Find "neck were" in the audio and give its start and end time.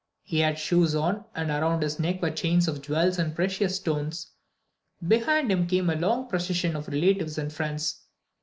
1.99-2.31